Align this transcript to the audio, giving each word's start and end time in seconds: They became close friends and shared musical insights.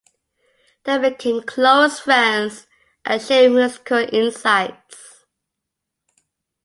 They 0.85 0.97
became 0.97 1.43
close 1.43 1.99
friends 1.99 2.65
and 3.05 3.21
shared 3.21 3.51
musical 3.51 3.99
insights. 3.99 5.25